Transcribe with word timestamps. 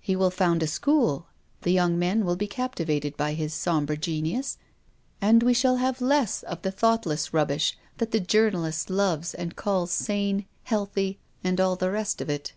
He 0.00 0.16
will 0.16 0.30
found 0.30 0.62
a 0.62 0.66
school. 0.66 1.26
The 1.60 1.70
young 1.70 1.98
men 1.98 2.24
will 2.24 2.36
be 2.36 2.46
captivated 2.46 3.18
by 3.18 3.34
his 3.34 3.52
sombre 3.52 3.98
genius, 3.98 4.56
and 5.20 5.42
we 5.42 5.52
shall 5.52 5.76
have 5.76 6.00
less 6.00 6.42
of 6.42 6.62
the 6.62 6.70
thoughtless 6.72 7.34
rubbish 7.34 7.76
that 7.98 8.10
the 8.10 8.18
journalist 8.18 8.88
loves 8.88 9.34
and 9.34 9.56
calls 9.56 9.90
sane, 9.92 10.46
healthy, 10.62 11.18
and 11.44 11.60
all 11.60 11.76
the 11.76 11.90
rest 11.90 12.22
of 12.22 12.30
it." 12.30 12.54